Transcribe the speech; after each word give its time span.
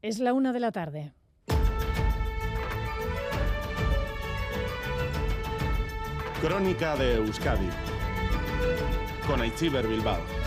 Es 0.00 0.20
la 0.20 0.32
una 0.32 0.52
de 0.52 0.60
la 0.60 0.70
tarde. 0.70 1.12
Crónica 6.40 6.94
de 6.94 7.16
Euskadi 7.16 7.68
con 9.26 9.40
Aichiber 9.40 9.88
Bilbao. 9.88 10.37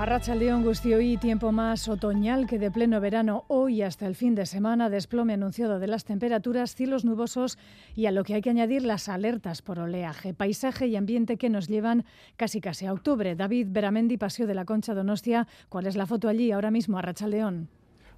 Arracha 0.00 0.36
León 0.36 0.64
hoy 0.64 1.16
tiempo 1.16 1.50
más 1.50 1.88
otoñal 1.88 2.46
que 2.46 2.60
de 2.60 2.70
pleno 2.70 3.00
verano. 3.00 3.44
Hoy 3.48 3.82
hasta 3.82 4.06
el 4.06 4.14
fin 4.14 4.36
de 4.36 4.46
semana, 4.46 4.90
desplome 4.90 5.32
anunciado 5.32 5.80
de 5.80 5.88
las 5.88 6.04
temperaturas, 6.04 6.76
cielos 6.76 7.04
nubosos 7.04 7.58
y 7.96 8.06
a 8.06 8.12
lo 8.12 8.22
que 8.22 8.34
hay 8.34 8.40
que 8.40 8.50
añadir 8.50 8.84
las 8.84 9.08
alertas 9.08 9.60
por 9.60 9.80
oleaje, 9.80 10.34
paisaje 10.34 10.86
y 10.86 10.94
ambiente 10.94 11.36
que 11.36 11.50
nos 11.50 11.66
llevan 11.66 12.04
casi 12.36 12.60
casi 12.60 12.86
a 12.86 12.92
octubre. 12.92 13.34
David 13.34 13.66
Beramendi, 13.70 14.18
Paseo 14.18 14.46
de 14.46 14.54
la 14.54 14.64
Concha 14.64 14.94
Donostia, 14.94 15.48
¿cuál 15.68 15.88
es 15.88 15.96
la 15.96 16.06
foto 16.06 16.28
allí 16.28 16.52
ahora 16.52 16.70
mismo 16.70 16.96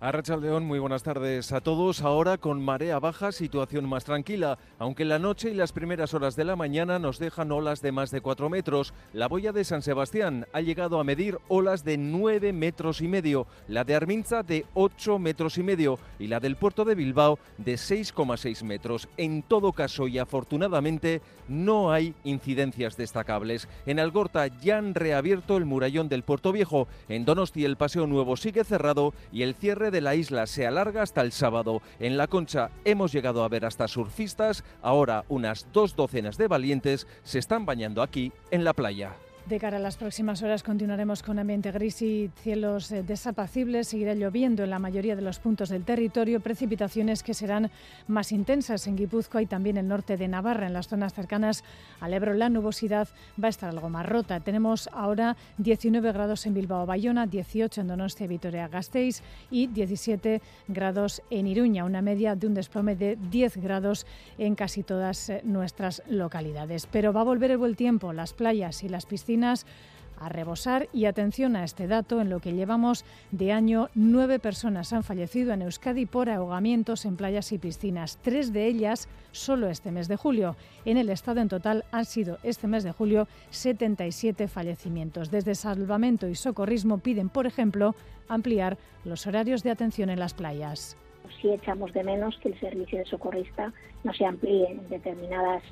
a 0.02 0.36
León? 0.38 0.64
Muy 0.64 0.78
buenas 0.78 1.02
tardes 1.02 1.52
a 1.52 1.60
todos. 1.60 2.00
Ahora 2.00 2.38
con 2.38 2.64
marea 2.64 2.98
baja, 2.98 3.32
situación 3.32 3.86
más 3.86 4.04
tranquila, 4.04 4.58
aunque 4.78 5.04
la 5.04 5.18
noche 5.18 5.50
y 5.50 5.54
las 5.54 5.72
primeras 5.72 6.14
horas 6.14 6.36
de 6.36 6.44
la 6.44 6.56
mañana 6.56 6.98
nos 6.98 7.18
dejan 7.18 7.52
olas 7.52 7.82
de 7.82 7.92
más 7.92 8.10
de 8.10 8.22
4 8.22 8.48
metros. 8.48 8.94
La 9.12 9.28
boya 9.28 9.52
de 9.52 9.62
San 9.62 9.82
Sebastián 9.82 10.46
ha 10.54 10.62
llegado 10.62 11.00
a 11.00 11.04
medir 11.04 11.36
olas 11.48 11.84
de 11.84 11.98
9 11.98 12.54
metros 12.54 13.02
y 13.02 13.08
medio, 13.08 13.46
la 13.68 13.84
de 13.84 13.94
Arminza 13.94 14.42
de 14.42 14.64
8 14.72 15.18
metros 15.18 15.58
y 15.58 15.62
medio 15.62 15.98
y 16.18 16.28
la 16.28 16.40
del 16.40 16.56
puerto 16.56 16.86
de 16.86 16.94
Bilbao 16.94 17.38
de 17.58 17.74
6,6 17.74 18.64
metros. 18.64 19.06
En 19.18 19.42
todo 19.42 19.72
caso 19.74 20.08
y 20.08 20.18
afortunadamente 20.18 21.20
no 21.46 21.92
hay 21.92 22.14
incidencias 22.24 22.96
destacables. 22.96 23.68
En 23.84 24.00
Algorta 24.00 24.46
ya 24.46 24.78
han 24.78 24.94
reabierto 24.94 25.58
el 25.58 25.66
murallón 25.66 26.08
del 26.08 26.22
Puerto 26.22 26.52
Viejo. 26.52 26.88
En 27.10 27.26
Donosti 27.26 27.66
el 27.66 27.76
Paseo 27.76 28.06
Nuevo 28.06 28.38
sigue 28.38 28.64
cerrado 28.64 29.12
y 29.30 29.42
el 29.42 29.54
cierre 29.54 29.89
de 29.90 30.00
la 30.00 30.14
isla 30.14 30.46
se 30.46 30.66
alarga 30.66 31.02
hasta 31.02 31.20
el 31.20 31.32
sábado. 31.32 31.82
En 31.98 32.16
La 32.16 32.26
Concha 32.26 32.70
hemos 32.84 33.12
llegado 33.12 33.44
a 33.44 33.48
ver 33.48 33.64
hasta 33.64 33.88
surfistas, 33.88 34.64
ahora 34.82 35.24
unas 35.28 35.66
dos 35.72 35.96
docenas 35.96 36.36
de 36.38 36.48
valientes 36.48 37.06
se 37.22 37.38
están 37.38 37.66
bañando 37.66 38.02
aquí 38.02 38.32
en 38.50 38.64
la 38.64 38.72
playa. 38.72 39.14
De 39.50 39.58
cara 39.58 39.78
a 39.78 39.80
las 39.80 39.96
próximas 39.96 40.44
horas 40.44 40.62
continuaremos 40.62 41.24
con 41.24 41.40
ambiente 41.40 41.72
gris 41.72 42.02
y 42.02 42.30
cielos 42.40 42.92
eh, 42.92 43.02
desapacibles. 43.02 43.88
Seguirá 43.88 44.14
lloviendo 44.14 44.62
en 44.62 44.70
la 44.70 44.78
mayoría 44.78 45.16
de 45.16 45.22
los 45.22 45.40
puntos 45.40 45.70
del 45.70 45.82
territorio, 45.82 46.38
precipitaciones 46.38 47.24
que 47.24 47.34
serán 47.34 47.68
más 48.06 48.30
intensas 48.30 48.86
en 48.86 48.94
Guipúzcoa 48.94 49.42
y 49.42 49.46
también 49.46 49.76
el 49.76 49.88
norte 49.88 50.16
de 50.16 50.28
Navarra. 50.28 50.68
En 50.68 50.72
las 50.72 50.86
zonas 50.86 51.14
cercanas 51.14 51.64
al 51.98 52.14
Ebro 52.14 52.32
la 52.34 52.48
nubosidad 52.48 53.08
va 53.42 53.48
a 53.48 53.50
estar 53.50 53.70
algo 53.70 53.88
más 53.88 54.08
rota. 54.08 54.38
Tenemos 54.38 54.88
ahora 54.92 55.36
19 55.58 56.12
grados 56.12 56.46
en 56.46 56.54
Bilbao, 56.54 56.86
Bayona, 56.86 57.26
18 57.26 57.80
en 57.80 57.88
Donostia, 57.88 58.28
Vitoria, 58.28 58.68
Gasteiz 58.68 59.20
y 59.50 59.66
17 59.66 60.42
grados 60.68 61.22
en 61.28 61.48
Iruña, 61.48 61.84
una 61.84 62.02
media 62.02 62.36
de 62.36 62.46
un 62.46 62.54
desplome 62.54 62.94
de 62.94 63.18
10 63.32 63.56
grados 63.56 64.06
en 64.38 64.54
casi 64.54 64.84
todas 64.84 65.28
eh, 65.28 65.40
nuestras 65.42 66.04
localidades. 66.08 66.86
Pero 66.86 67.12
va 67.12 67.22
a 67.22 67.24
volver 67.24 67.50
el 67.50 67.58
buen 67.58 67.74
tiempo, 67.74 68.12
las 68.12 68.32
playas 68.32 68.84
y 68.84 68.88
las 68.88 69.06
piscinas 69.06 69.39
a 69.42 70.28
rebosar 70.28 70.88
y 70.92 71.06
atención 71.06 71.56
a 71.56 71.64
este 71.64 71.86
dato, 71.86 72.20
en 72.20 72.28
lo 72.28 72.40
que 72.40 72.52
llevamos 72.52 73.04
de 73.30 73.52
año, 73.52 73.88
nueve 73.94 74.38
personas 74.38 74.92
han 74.92 75.02
fallecido 75.02 75.52
en 75.52 75.62
Euskadi 75.62 76.04
por 76.04 76.28
ahogamientos 76.28 77.06
en 77.06 77.16
playas 77.16 77.52
y 77.52 77.58
piscinas, 77.58 78.18
tres 78.22 78.52
de 78.52 78.66
ellas 78.66 79.08
solo 79.32 79.68
este 79.68 79.90
mes 79.90 80.08
de 80.08 80.16
julio. 80.16 80.56
En 80.84 80.98
el 80.98 81.08
estado 81.08 81.40
en 81.40 81.48
total 81.48 81.84
han 81.90 82.04
sido 82.04 82.38
este 82.42 82.66
mes 82.66 82.84
de 82.84 82.92
julio 82.92 83.28
77 83.48 84.46
fallecimientos. 84.46 85.30
Desde 85.30 85.54
Salvamento 85.54 86.28
y 86.28 86.34
Socorrismo 86.34 86.98
piden, 86.98 87.30
por 87.30 87.46
ejemplo, 87.46 87.94
ampliar 88.28 88.76
los 89.04 89.26
horarios 89.26 89.62
de 89.62 89.70
atención 89.70 90.10
en 90.10 90.20
las 90.20 90.34
playas. 90.34 90.98
Si 91.40 91.48
echamos 91.48 91.92
de 91.94 92.04
menos 92.04 92.36
que 92.42 92.50
el 92.50 92.60
servicio 92.60 92.98
de 92.98 93.06
socorrista 93.06 93.72
no 94.04 94.12
se 94.12 94.26
amplíe 94.26 94.70
en 94.70 94.88
determinadas 94.88 95.62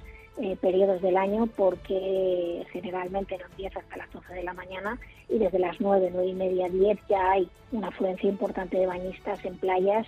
eh, 0.41 0.57
periodos 0.61 1.03
del 1.03 1.17
año 1.17 1.49
porque 1.57 2.65
generalmente 2.73 3.37
no 3.39 3.47
empieza 3.47 3.81
hasta 3.81 3.97
las 3.97 4.13
12 4.13 4.35
de 4.35 4.43
la 4.45 4.53
mañana 4.55 4.99
y 5.29 5.39
desde 5.39 5.59
las 5.59 5.81
9, 5.81 6.11
9 6.13 6.29
y 6.29 6.35
media, 6.35 6.69
10 6.69 6.99
ya 7.09 7.31
hay 7.33 7.49
una 7.73 7.89
afluencia 7.89 8.29
importante 8.29 8.79
de 8.79 8.87
bañistas 8.87 9.45
en 9.45 9.59
playas. 9.59 10.07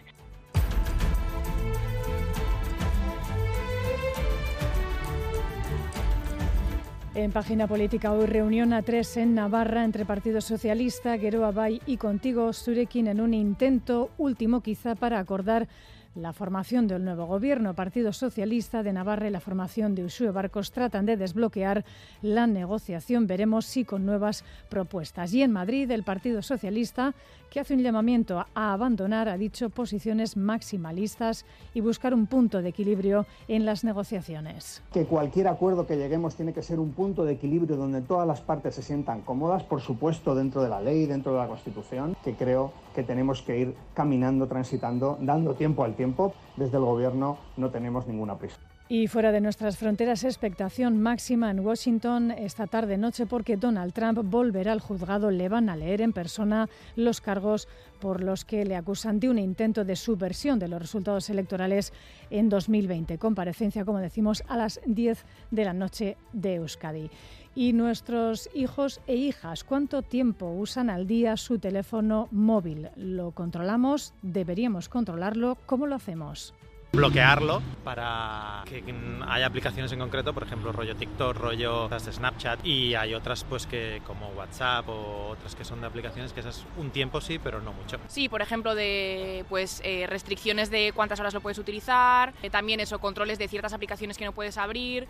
En 7.13 7.33
página 7.33 7.67
política 7.67 8.13
hoy 8.13 8.27
reunión 8.27 8.73
a 8.73 8.83
tres 8.83 9.17
en 9.17 9.35
Navarra 9.35 9.85
entre 9.85 10.05
Partido 10.05 10.41
Socialista, 10.41 11.19
Geroa 11.19 11.51
Bay 11.51 11.83
y 11.85 11.97
Contigo 11.97 12.53
Surekin 12.53 13.09
en 13.09 13.21
un 13.21 13.35
intento 13.35 14.11
último 14.17 14.61
quizá 14.61 14.95
para 14.95 15.19
acordar 15.19 15.67
la 16.15 16.33
formación 16.33 16.89
del 16.89 17.05
nuevo 17.05 17.27
gobierno, 17.27 17.75
Partido 17.75 18.13
Socialista 18.13 18.83
de 18.83 18.93
Navarra 18.93 19.29
y 19.29 19.31
la 19.31 19.41
formación 19.41 19.95
de 19.95 20.05
Usue 20.05 20.31
Barcos 20.31 20.73
tratan 20.73 21.07
de 21.07 21.17
desbloquear 21.17 21.85
la 22.21 22.47
negociación. 22.47 23.27
Veremos 23.27 23.65
si 23.67 23.85
con 23.85 24.05
nuevas 24.05 24.45
propuestas. 24.69 25.33
Y 25.33 25.43
en 25.43 25.53
Madrid, 25.53 25.91
el 25.91 26.03
Partido 26.03 26.43
Socialista, 26.43 27.15
que 27.49 27.61
hace 27.61 27.75
un 27.75 27.83
llamamiento 27.83 28.45
a 28.55 28.73
abandonar, 28.73 29.29
ha 29.29 29.37
dicho, 29.37 29.71
posiciones 29.71 30.37
maximalistas 30.37 31.45
y 31.75 31.81
buscar 31.81 32.13
un 32.13 32.27
punto 32.27 32.61
de 32.61 32.71
equilibrio 32.71 33.27
en 33.47 33.65
las 33.65 33.85
negociaciones. 33.85 34.83
Que 34.93 35.05
cualquier 35.05 35.49
acuerdo 35.49 35.87
que 35.87 35.97
lleguemos 35.97 36.35
tiene 36.35 36.53
que 36.53 36.63
ser 36.63 36.81
un 36.81 36.93
punto 36.93 37.25
de 37.25 37.35
equilibrio 37.35 37.77
donde 37.77 38.03
todas 38.03 38.27
las 38.27 38.41
partes 38.41 38.75
se 38.75 38.83
sientan 38.83 39.23
cómodas, 39.23 39.63
por 39.63 39.81
supuesto 39.81 40.35
dentro 40.35 40.63
de 40.63 40.69
la 40.69 40.81
ley, 40.81 41.07
dentro 41.07 41.33
de 41.33 41.39
la 41.39 41.47
Constitución, 41.47 42.17
que 42.25 42.35
creo 42.35 42.73
que 42.95 43.03
tenemos 43.03 43.43
que 43.43 43.59
ir 43.59 43.75
caminando, 43.95 44.47
transitando, 44.47 45.19
dando 45.21 45.55
tiempo 45.55 45.85
al 45.85 45.95
tiempo. 45.95 46.35
Desde 46.57 46.77
el 46.77 46.85
Gobierno 46.85 47.39
no 47.57 47.71
tenemos 47.71 48.07
ninguna 48.07 48.37
prisa. 48.39 48.59
Y 48.93 49.07
fuera 49.07 49.31
de 49.31 49.41
nuestras 49.41 49.79
fronteras, 49.79 50.25
expectación 50.25 51.01
máxima 51.01 51.49
en 51.53 51.61
Washington 51.61 52.33
esta 52.33 52.67
tarde 52.67 52.99
noche 52.99 53.25
porque 53.25 53.57
Donald 53.57 53.93
Trump 53.93 54.19
volverá 54.25 54.73
al 54.73 54.81
juzgado. 54.81 55.31
Le 55.31 55.49
van 55.49 55.69
a 55.69 55.77
leer 55.77 56.01
en 56.01 56.13
persona 56.13 56.69
los 56.97 57.21
cargos 57.21 57.69
por 58.01 58.21
los 58.21 58.45
que 58.45 58.65
le 58.65 58.75
acusan 58.75 59.21
de 59.21 59.29
un 59.29 59.39
intento 59.39 59.85
de 59.85 59.95
subversión 59.95 60.59
de 60.59 60.67
los 60.67 60.83
resultados 60.83 61.31
electorales 61.31 61.93
en 62.31 62.49
2020. 62.49 63.17
Comparecencia, 63.19 63.85
como 63.85 64.01
decimos, 64.01 64.43
a 64.49 64.57
las 64.57 64.81
10 64.85 65.25
de 65.53 65.65
la 65.65 65.73
noche 65.73 66.17
de 66.33 66.57
Euskadi. 66.57 67.13
Y 67.55 67.73
nuestros 67.73 68.49
hijos 68.55 69.01
e 69.07 69.17
hijas, 69.17 69.65
¿cuánto 69.65 70.03
tiempo 70.03 70.47
usan 70.51 70.89
al 70.89 71.07
día 71.07 71.37
su 71.37 71.59
teléfono 71.59 72.29
móvil? 72.31 72.91
¿Lo 72.97 73.33
controlamos? 73.33 74.15
¿Deberíamos 74.23 74.89
controlarlo? 74.89 75.59
¿Cómo 75.67 75.87
lo 75.87 75.97
hacemos? 75.97 76.55
bloquearlo 76.93 77.63
para 77.85 78.65
que 78.67 78.83
haya 79.29 79.47
aplicaciones 79.47 79.93
en 79.93 80.01
concreto, 80.01 80.33
por 80.33 80.43
ejemplo, 80.43 80.73
rollo 80.73 80.97
TikTok, 80.97 81.37
rollo 81.37 81.89
de 81.89 82.01
Snapchat 82.01 82.65
y 82.65 82.95
hay 82.95 83.15
otras 83.15 83.45
pues 83.45 83.67
que 83.67 84.03
como 84.07 84.29
WhatsApp 84.31 84.89
o 84.89 85.29
otras 85.29 85.55
que 85.55 85.65
son 85.65 85.81
de 85.81 85.87
aplicaciones 85.87 86.33
que 86.33 86.41
esas 86.41 86.65
un 86.77 86.91
tiempo 86.91 87.21
sí, 87.21 87.39
pero 87.39 87.61
no 87.61 87.73
mucho. 87.73 87.99
Sí, 88.09 88.29
por 88.29 88.43
ejemplo, 88.43 88.75
de 88.75 89.45
pues 89.49 89.81
eh, 89.85 90.07
restricciones 90.09 90.71
de 90.71 90.93
cuántas 90.95 91.21
horas 91.21 91.35
lo 91.35 91.41
puedes 91.41 91.59
utilizar, 91.59 92.35
eh, 92.43 92.51
también 92.51 92.81
eso, 92.81 92.99
controles 92.99 93.39
de 93.39 93.49
ciertas 93.49 93.73
aplicaciones 93.73 94.19
que 94.19 94.25
no 94.25 94.33
puedes 94.33 94.59
abrir. 94.59 95.07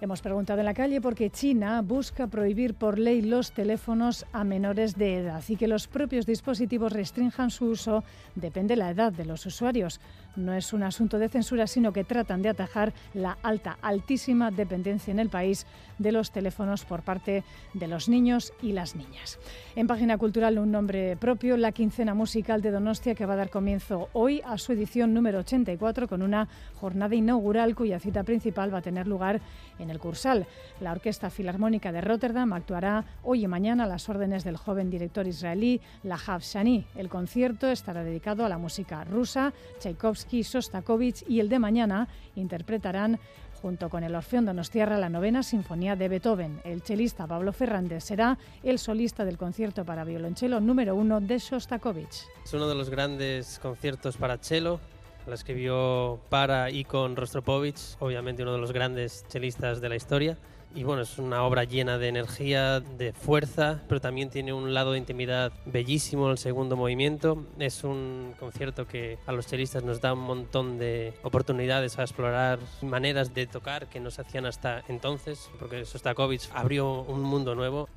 Hemos 0.00 0.22
preguntado 0.22 0.60
en 0.60 0.66
la 0.66 0.74
calle 0.74 1.00
porque 1.00 1.28
China 1.28 1.82
busca 1.82 2.28
prohibir 2.28 2.74
por 2.74 3.00
ley 3.00 3.20
los 3.20 3.50
teléfonos 3.50 4.26
a 4.32 4.44
menores 4.44 4.96
de 4.96 5.16
edad 5.16 5.42
y 5.48 5.56
que 5.56 5.66
los 5.66 5.88
propios 5.88 6.24
dispositivos 6.24 6.92
restrinjan 6.92 7.50
su 7.50 7.66
uso 7.66 8.04
depende 8.36 8.74
de 8.74 8.76
la 8.76 8.90
edad 8.90 9.12
de 9.12 9.24
los 9.24 9.44
usuarios. 9.44 10.00
No 10.38 10.52
es 10.52 10.72
un 10.72 10.84
asunto 10.84 11.18
de 11.18 11.28
censura, 11.28 11.66
sino 11.66 11.92
que 11.92 12.04
tratan 12.04 12.42
de 12.42 12.48
atajar 12.48 12.92
la 13.12 13.38
alta, 13.42 13.76
altísima 13.82 14.52
dependencia 14.52 15.10
en 15.10 15.18
el 15.18 15.30
país 15.30 15.66
de 15.98 16.12
los 16.12 16.30
teléfonos 16.30 16.84
por 16.84 17.02
parte 17.02 17.42
de 17.74 17.88
los 17.88 18.08
niños 18.08 18.52
y 18.62 18.70
las 18.70 18.94
niñas. 18.94 19.40
En 19.74 19.88
página 19.88 20.16
cultural 20.16 20.60
un 20.60 20.70
nombre 20.70 21.16
propio, 21.16 21.56
la 21.56 21.72
quincena 21.72 22.14
musical 22.14 22.62
de 22.62 22.70
Donostia 22.70 23.16
que 23.16 23.26
va 23.26 23.34
a 23.34 23.38
dar 23.38 23.50
comienzo 23.50 24.10
hoy 24.12 24.40
a 24.46 24.58
su 24.58 24.72
edición 24.72 25.12
número 25.12 25.40
84 25.40 26.06
con 26.06 26.22
una 26.22 26.46
jornada 26.76 27.16
inaugural 27.16 27.74
cuya 27.74 27.98
cita 27.98 28.22
principal 28.22 28.72
va 28.72 28.78
a 28.78 28.82
tener 28.82 29.08
lugar 29.08 29.40
en 29.80 29.90
el 29.90 29.98
Cursal. 29.98 30.46
La 30.80 30.92
Orquesta 30.92 31.30
Filarmónica 31.30 31.90
de 31.90 32.00
Rotterdam 32.00 32.52
actuará 32.52 33.04
hoy 33.24 33.42
y 33.44 33.48
mañana 33.48 33.84
a 33.84 33.88
las 33.88 34.08
órdenes 34.08 34.44
del 34.44 34.56
joven 34.56 34.88
director 34.88 35.26
israelí 35.26 35.80
Lahav 36.04 36.42
Shani. 36.42 36.86
El 36.94 37.08
concierto 37.08 37.68
estará 37.68 38.04
dedicado 38.04 38.44
a 38.44 38.48
la 38.48 38.58
música 38.58 39.02
rusa, 39.02 39.52
Tchaikovsky 39.80 40.27
Sostakovich 40.44 41.24
y 41.28 41.40
el 41.40 41.48
de 41.48 41.58
mañana 41.58 42.08
interpretarán 42.36 43.18
junto 43.60 43.88
con 43.88 44.04
el 44.04 44.14
Orfeón 44.14 44.46
Donostierra 44.46 44.98
la 44.98 45.08
novena 45.08 45.42
sinfonía 45.42 45.96
de 45.96 46.08
Beethoven. 46.08 46.60
El 46.64 46.82
chelista 46.82 47.26
Pablo 47.26 47.52
Fernández 47.52 48.04
será 48.04 48.38
el 48.62 48.78
solista 48.78 49.24
del 49.24 49.36
concierto 49.36 49.84
para 49.84 50.04
violonchelo 50.04 50.60
número 50.60 50.94
uno 50.94 51.20
de 51.20 51.40
Sostakovich. 51.40 52.26
Es 52.44 52.54
uno 52.54 52.68
de 52.68 52.74
los 52.74 52.90
grandes 52.90 53.58
conciertos 53.58 54.16
para 54.16 54.38
cello. 54.38 54.80
La 55.26 55.34
escribió 55.34 56.20
para 56.30 56.70
y 56.70 56.84
con 56.84 57.14
Rostropovich, 57.16 57.96
obviamente 57.98 58.42
uno 58.42 58.52
de 58.52 58.58
los 58.58 58.72
grandes 58.72 59.26
chelistas 59.28 59.80
de 59.80 59.88
la 59.88 59.96
historia 59.96 60.38
y 60.74 60.84
bueno, 60.84 61.02
es 61.02 61.18
una 61.18 61.42
obra 61.42 61.64
llena 61.64 61.98
de 61.98 62.08
energía, 62.08 62.80
de 62.80 63.12
fuerza, 63.12 63.82
pero 63.88 64.00
también 64.00 64.30
tiene 64.30 64.52
un 64.52 64.74
lado 64.74 64.92
de 64.92 64.98
intimidad 64.98 65.52
bellísimo 65.66 66.30
el 66.30 66.38
segundo 66.38 66.76
movimiento. 66.76 67.44
Es 67.58 67.84
un 67.84 68.34
concierto 68.38 68.86
que 68.86 69.18
a 69.26 69.32
los 69.32 69.46
chelistas 69.46 69.82
nos 69.82 70.00
da 70.00 70.12
un 70.12 70.20
montón 70.20 70.78
de 70.78 71.14
oportunidades 71.22 71.98
a 71.98 72.02
explorar 72.02 72.58
maneras 72.82 73.34
de 73.34 73.46
tocar 73.46 73.88
que 73.88 74.00
no 74.00 74.10
se 74.10 74.22
hacían 74.22 74.46
hasta 74.46 74.84
entonces, 74.88 75.50
porque 75.58 75.84
Sostakovich 75.84 76.48
abrió 76.54 77.02
un 77.02 77.22
mundo 77.22 77.54
nuevo. 77.54 77.88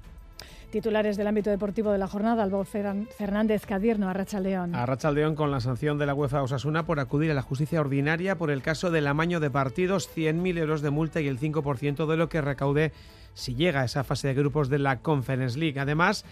Titulares 0.71 1.17
del 1.17 1.27
ámbito 1.27 1.49
deportivo 1.49 1.91
de 1.91 1.97
la 1.97 2.07
jornada, 2.07 2.43
Albo 2.43 2.63
Fernández 2.63 3.65
Cadierno, 3.65 4.07
Arrachaldeón. 4.07 4.73
Arrachaldeón 4.73 5.35
con 5.35 5.51
la 5.51 5.59
sanción 5.59 5.97
de 5.97 6.05
la 6.05 6.13
UEFA 6.13 6.41
Osasuna 6.43 6.85
por 6.85 7.01
acudir 7.01 7.29
a 7.29 7.33
la 7.33 7.41
justicia 7.41 7.81
ordinaria 7.81 8.37
por 8.37 8.51
el 8.51 8.61
caso 8.61 8.89
del 8.89 9.07
amaño 9.07 9.41
de 9.41 9.51
partidos, 9.51 10.09
100.000 10.15 10.57
euros 10.59 10.81
de 10.81 10.89
multa 10.89 11.19
y 11.19 11.27
el 11.27 11.39
5% 11.39 12.07
de 12.07 12.15
lo 12.15 12.29
que 12.29 12.39
recaude 12.39 12.93
si 13.33 13.53
llega 13.55 13.81
a 13.81 13.85
esa 13.85 14.05
fase 14.05 14.29
de 14.29 14.33
grupos 14.33 14.69
de 14.69 14.79
la 14.79 14.99
Conference 14.99 15.59
League. 15.59 15.77
Además, 15.77 16.23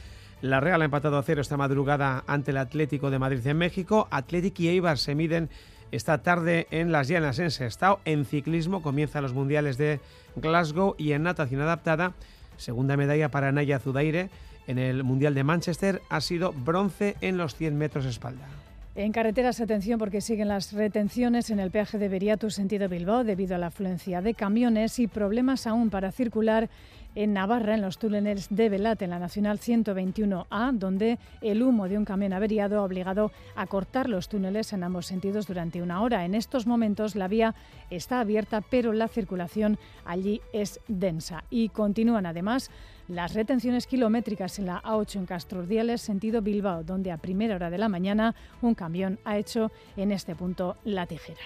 la 0.42 0.62
Real 0.62 0.82
ha 0.82 0.86
empatado 0.86 1.18
a 1.18 1.24
cero 1.24 1.42
esta 1.42 1.58
madrugada 1.58 2.24
ante 2.26 2.52
el 2.52 2.58
Atlético 2.58 3.12
de 3.12 3.20
Madrid 3.20 3.46
en 3.46 3.58
México. 3.58 4.08
Atlético 4.10 4.64
y 4.64 4.70
Eibar 4.70 5.00
se 5.00 5.16
miden 5.16 5.50
esta 5.92 6.20
tarde 6.20 6.68
en 6.72 6.94
las 6.94 7.10
Llanas 7.10 7.40
en 7.40 7.52
Sestao. 7.52 8.00
En 8.06 8.24
ciclismo 8.24 8.82
comienzan 8.82 9.24
los 9.24 9.34
mundiales 9.34 9.78
de 9.78 10.00
Glasgow 10.38 10.96
y 10.98 11.12
en 11.12 11.24
natación 11.24 11.60
adaptada 11.60 12.14
Segunda 12.60 12.98
medalla 12.98 13.30
para 13.30 13.52
Naya 13.52 13.80
Zudaire 13.80 14.30
en 14.68 14.78
el 14.78 15.04
Mundial 15.04 15.34
de 15.34 15.44
Manchester 15.44 16.02
ha 16.10 16.22
sido 16.22 16.54
bronce 16.54 17.16
en 17.22 17.38
los 17.38 17.56
100 17.56 17.78
metros 17.78 18.06
espalda. 18.06 18.48
En 18.96 19.14
carreteras, 19.14 19.62
atención 19.62 19.98
porque 19.98 20.20
siguen 20.20 20.50
las 20.50 20.74
retenciones 20.74 21.50
en 21.52 21.60
el 21.60 21.72
peaje 21.72 21.98
de 21.98 22.10
Beriatu 22.10 22.50
sentido 22.50 22.90
Bilbao 22.90 23.24
debido 23.24 23.56
a 23.56 23.58
la 23.58 23.68
afluencia 23.68 24.22
de 24.22 24.34
camiones 24.34 25.00
y 25.00 25.08
problemas 25.08 25.68
aún 25.68 25.90
para 25.90 26.12
circular 26.12 26.70
en 27.16 27.34
Navarra, 27.34 27.76
en 27.76 27.82
los 27.82 27.98
túneles 27.98 28.48
de 28.50 28.70
Velat, 28.70 29.02
en 29.02 29.10
la 29.10 29.20
Nacional 29.20 29.60
121A, 29.60 30.74
donde 30.74 31.20
el 31.42 31.64
humo 31.64 31.88
de 31.88 31.98
un 31.98 32.06
camión 32.06 32.34
averiado 32.34 32.80
ha 32.80 32.84
obligado 32.84 33.32
a 33.56 33.68
cortar 33.68 34.10
los 34.10 34.30
túneles 34.30 34.74
en 34.74 34.84
ambos 34.84 35.08
sentidos 35.08 35.48
durante 35.48 35.82
una 35.82 36.02
hora. 36.02 36.26
En 36.26 36.36
estos 36.36 36.68
momentos 36.68 37.16
la 37.16 37.28
vía 37.28 37.56
está 37.90 38.20
abierta, 38.20 38.62
pero 38.62 38.94
la 38.94 39.08
circulación 39.08 39.78
allí 40.06 40.42
es 40.54 40.80
densa. 40.88 41.44
Y 41.50 41.70
continúan 41.70 42.26
además 42.26 42.70
las 43.08 43.34
retenciones 43.34 43.88
kilométricas 43.88 44.60
en 44.60 44.68
la 44.68 44.82
A8 44.84 45.16
en 45.16 45.26
Castro 45.26 45.62
Urdiales, 45.62 46.02
sentido 46.02 46.42
Bilbao, 46.42 46.84
donde 46.84 47.12
a 47.12 47.18
primera 47.18 47.56
hora 47.56 47.72
de 47.72 47.80
la 47.80 47.90
mañana 47.90 48.36
un 48.62 48.76
camión 48.76 49.20
ha 49.26 49.38
hecho 49.38 49.72
en 49.98 50.12
este 50.12 50.36
punto 50.36 50.78
la 50.84 51.08
tijera. 51.08 51.42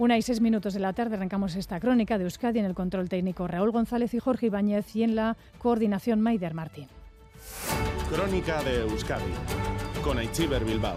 Una 0.00 0.16
y 0.16 0.22
seis 0.22 0.40
minutos 0.40 0.72
de 0.72 0.80
la 0.80 0.94
tarde 0.94 1.16
arrancamos 1.16 1.56
esta 1.56 1.78
crónica 1.78 2.16
de 2.16 2.24
Euskadi 2.24 2.58
en 2.58 2.64
el 2.64 2.72
control 2.72 3.10
técnico 3.10 3.46
Raúl 3.46 3.70
González 3.70 4.14
y 4.14 4.18
Jorge 4.18 4.46
Ibáñez 4.46 4.96
y 4.96 5.02
en 5.02 5.14
la 5.14 5.36
coordinación 5.58 6.22
Maider 6.22 6.54
Martín. 6.54 6.88
Crónica 8.08 8.62
de 8.62 8.80
Euskadi 8.80 9.30
con 10.02 10.16
Aichiber 10.16 10.64
Bilbao. 10.64 10.96